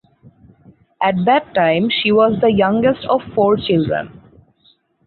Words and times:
At 0.99 1.13
that 1.25 1.53
time 1.53 1.91
she 1.91 2.11
was 2.11 2.41
the 2.41 2.51
youngest 2.51 3.05
of 3.05 3.21
four 3.35 3.55
children. 3.55 4.19